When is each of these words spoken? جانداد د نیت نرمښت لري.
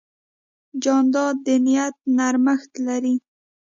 جانداد 0.83 1.35
د 1.45 1.47
نیت 1.65 1.95
نرمښت 2.17 2.71
لري. 2.87 3.15